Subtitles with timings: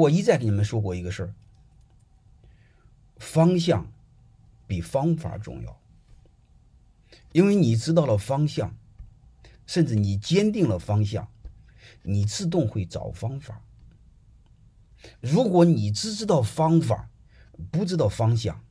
[0.00, 1.34] 我一再跟你们说过一个事儿，
[3.18, 3.92] 方向
[4.66, 5.80] 比方法重要，
[7.32, 8.74] 因为你知道了方向，
[9.66, 11.28] 甚至你坚定了方向，
[12.02, 13.62] 你自动会找方法。
[15.20, 17.10] 如果你只知道方法，
[17.70, 18.64] 不知道方向，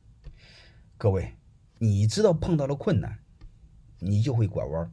[0.96, 1.34] 各位，
[1.78, 3.18] 你知道碰到了困难，
[3.98, 4.90] 你就会拐弯儿；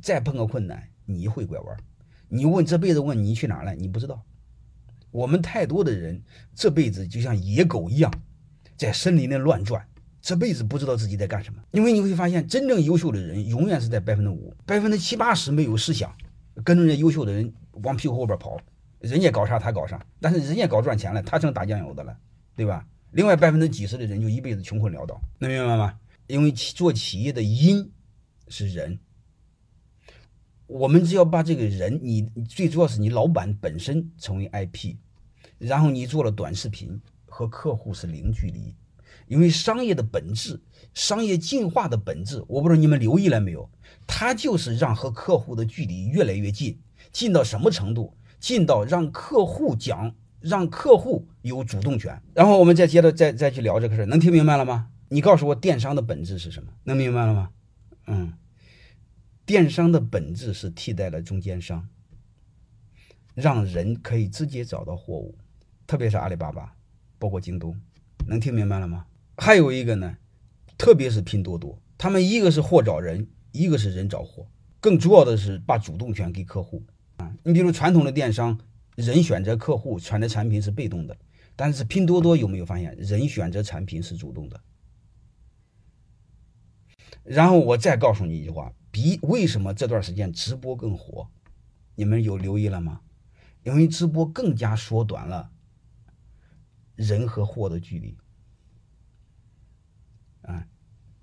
[0.00, 1.78] 再碰个困难，你会拐弯儿。
[2.28, 4.24] 你问这辈子问你去哪儿了，你不知道。
[5.12, 6.20] 我们太多的人
[6.54, 8.12] 这辈子就像野狗一样，
[8.76, 9.86] 在森林里乱转，
[10.20, 11.62] 这辈子不知道自己在干什么。
[11.70, 16.10] 因为你会发现，真正优秀的人永远是在百分之五、百分之七八十没有思想，
[16.64, 17.52] 跟着人家优秀的人
[17.84, 18.58] 往屁股后边跑，
[19.00, 22.16] 人家搞啥他搞啥，但是人家搞赚钱了，他成打酱油的了，
[22.56, 22.84] 对吧？
[23.10, 25.98] 另外百分之几十的人就一辈子穷困潦倒，能明白吗？
[26.26, 27.90] 因为做企业的因
[28.48, 28.98] 是人。
[30.66, 34.96] 我们只要把这个人，你最主要是你老板本身成为 IP，
[35.62, 38.74] 然后你做了短视频，和客户是零距离，
[39.28, 40.60] 因为商业的本质，
[40.92, 43.70] 商业进化的本质，我不知道你们留意了没有，
[44.04, 46.80] 它就是让和客户的距离越来越近，
[47.12, 48.16] 近到什么程度？
[48.40, 52.20] 近到让客户讲，让客户有主动权。
[52.34, 54.88] 然后我们再接着再再去聊这个事儿，能听明白了吗？
[55.10, 56.72] 你告诉我电商的本质是什么？
[56.82, 57.50] 能明白了吗？
[58.08, 58.32] 嗯。
[59.46, 61.88] 电商的本质是替代了中间商，
[63.34, 65.36] 让人可以直接找到货物，
[65.86, 66.74] 特别是阿里巴巴，
[67.18, 67.78] 包括京东，
[68.26, 69.06] 能听明白了吗？
[69.36, 70.16] 还有一个呢，
[70.78, 74.46] 特别是拼多多，他们一个是货找人，一个是人找货，
[74.80, 76.82] 更主要的是把主动权给客户
[77.16, 77.32] 啊。
[77.42, 78.58] 你比如传统的电商，
[78.96, 81.16] 人选择客户，选择产品是被动的，
[81.56, 84.60] 但是拼多多有没有发现，人选择产品是主动的？
[87.24, 88.72] 然后我再告诉你一句话。
[88.90, 91.26] 比为什么这段时间直播更火？
[91.94, 93.00] 你们有留意了吗？
[93.62, 95.50] 因为直播更加缩短了
[97.02, 98.16] 人和货的距离。
[100.42, 100.66] 啊，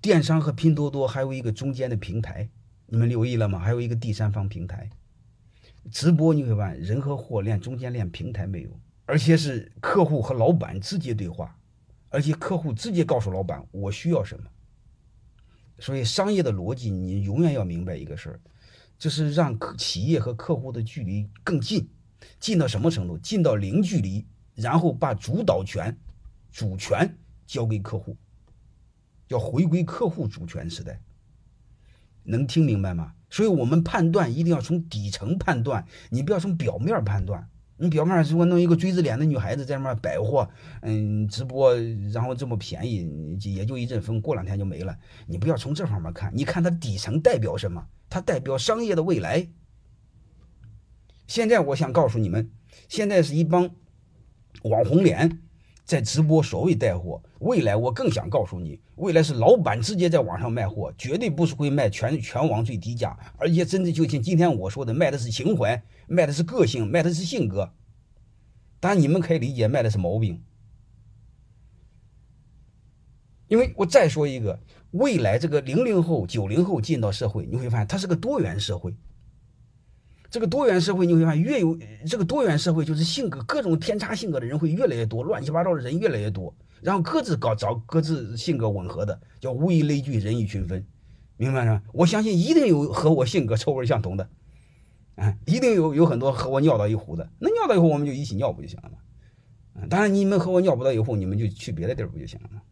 [0.00, 2.48] 电商和拼多多还有一个中间的平台，
[2.86, 3.58] 你们留意了吗？
[3.58, 4.88] 还有一个第三方平台。
[5.90, 8.70] 直播你会发现，人和货连中间连平台没有，
[9.06, 11.58] 而且是客户和老板直接对话，
[12.10, 14.44] 而且客户直接告诉老板我需要什么。
[15.78, 18.40] 所以，商业的逻辑，你永远要明白一个事儿，
[18.98, 21.88] 就是让企业和客户的距离更近，
[22.38, 23.16] 近到什么程度？
[23.16, 24.26] 近到零距离，
[24.60, 25.96] 然后把主导权、
[26.52, 27.16] 主权
[27.46, 28.16] 交给客户，
[29.28, 31.00] 要回归客户主权时代。
[32.22, 33.14] 能听明白吗？
[33.30, 37.48] 所以我们判断一定要从底层判断，你不要从表面判断。
[37.76, 40.46] 你表面如果弄一个锥子脸的女孩子在那儿摆货，
[40.82, 41.74] 嗯，直播，
[42.12, 44.94] 然后这么便宜，也就一阵风，过两天就没了。
[45.26, 47.86] 你不要从这方面看，你看它底层代表什么？
[48.10, 49.48] 它代表商业的未来。
[51.26, 52.50] 现在我想告诉你们，
[52.88, 53.70] 现在是一帮
[54.62, 55.38] 网红脸
[55.84, 57.22] 在直播，所谓带货。
[57.40, 65.82] 未来我更想告诉你，未来是老板直接在网上卖货，绝对不是会卖全全网最低价，而且真的就像今天我说的，卖的是情怀。
[66.12, 67.72] 卖的是个性，卖的是性格，
[68.80, 70.42] 当然你们可以理解卖的是毛病。
[73.46, 74.58] 因为我再说一个，
[74.90, 78.92] 未来这个零零后、九零后进到社会，你会发现它是个多元社会。
[80.30, 81.76] 这个多元社会你会发现，越有
[82.06, 90.86] 这个多元社会，就是性格各种天差性格的人会越来越多，乱七八糟的人越来越多，然后各自搞找各自性格吻合的，叫物以类聚，人以群分，
[91.36, 91.82] 明白吗？
[91.92, 94.30] 我相信一定有和我性格臭味相同的。
[95.16, 98.96] 嗯一定有有很多和我尿到一壶的，那尿到以后我们就一起尿不就行了吗？
[99.74, 102.62] 嗯，当然你们和我尿不到以后，你们就去别的地儿不就行了吗？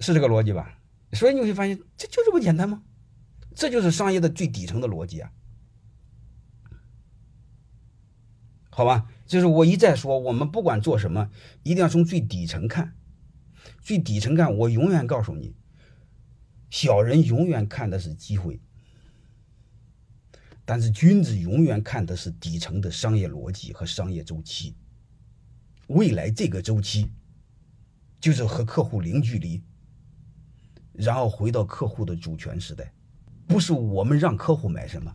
[0.00, 0.78] 是这个逻辑吧？
[1.12, 2.82] 所以你会发现，这就这么简单吗？
[3.56, 5.32] 这就是商业的最底层的逻辑啊！
[8.68, 11.30] 好吧，就是我一再说，我们不管做什么，
[11.62, 12.94] 一定要从最底层看，
[13.80, 14.54] 最底层看。
[14.54, 15.56] 我永远告诉你，
[16.68, 18.60] 小人永远看的是机会。
[20.66, 24.76] 但是君子永远看的是底层的商业逻辑和商业周期。
[25.86, 27.10] 未来这个周期，
[28.20, 29.62] 就是和客户零距离，
[30.92, 32.92] 然后回到客户的主权时代。
[33.46, 35.14] 不是我们让客户买什么，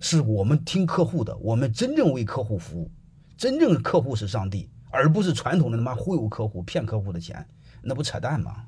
[0.00, 2.90] 是我们听客户的，我们真正为客户服务。
[3.36, 7.48] 真正的客户是上帝，而不是传统的他妈忽悠客户、骗客户的钱，
[7.82, 8.66] 那不扯淡吗？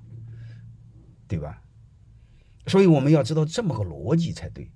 [1.26, 1.62] 对吧？
[2.66, 4.70] 所以我们要知道这么个逻辑才对。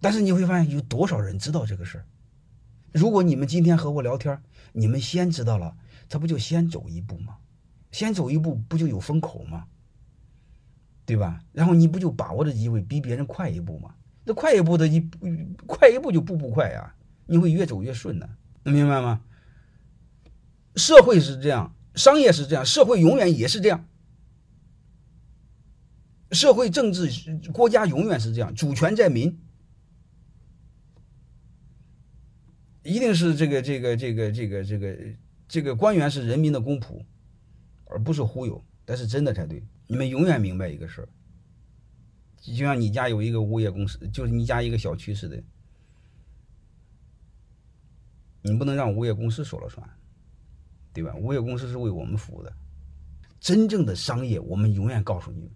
[0.00, 2.06] 但是你会发现有多少人知道这个事儿？
[2.92, 4.42] 如果你们今天和我聊天，
[4.72, 5.76] 你们先知道了，
[6.08, 7.36] 他不就先走一步吗？
[7.92, 9.66] 先走一步不就有风口吗？
[11.08, 11.40] 对吧？
[11.54, 13.94] 然后你不就把握着机会比别人快一步吗？
[14.24, 15.00] 那快一步的一
[15.66, 16.94] 快一步就步步快呀，
[17.24, 18.28] 你会越走越顺的，
[18.62, 19.22] 能明白吗？
[20.76, 23.88] 社会是这样，商业是这样，社会永远也是这样。
[26.30, 27.08] 社会政治
[27.54, 29.40] 国家永远是这样，主权在民，
[32.82, 34.98] 一定是这个这个这个这个这个
[35.48, 37.02] 这个官员是人民的公仆，
[37.86, 39.64] 而不是忽悠，但是真的才对。
[39.88, 41.08] 你们永远明白一个事儿，
[42.36, 45.42] 就像你家有一个物业公司，就是你家一个小区似的，
[48.42, 49.88] 你不能让物业公司说了算，
[50.92, 51.14] 对吧？
[51.16, 52.54] 物业公司是为我们服务的。
[53.40, 55.50] 真正的商业，我们永远告诉你们。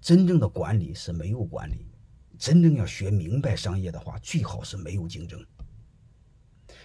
[0.00, 1.86] 真正的管理是没有管理，
[2.38, 5.44] 真正要学明白商业的话，最好是没有竞争，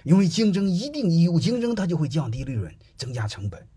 [0.03, 3.67] 因为竞争一定有竞争，它就会降低利润，增加成本，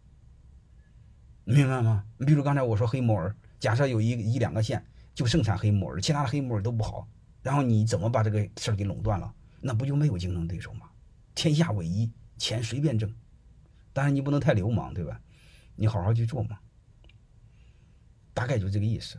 [1.45, 2.05] 明白吗？
[2.19, 4.85] 你比如刚才我说黑木耳，假设有一一两个县
[5.15, 7.09] 就盛产黑木耳，其他的黑木耳都不好，
[7.43, 9.35] 然后你怎么把这个事儿给垄断了？
[9.61, 10.89] 那不就没有竞争对手吗？
[11.35, 13.13] 天下唯一，钱随便挣，
[13.93, 15.21] 当然你不能太流氓，对吧？
[15.75, 16.59] 你好好去做嘛，
[18.35, 19.19] 大概就这个意思。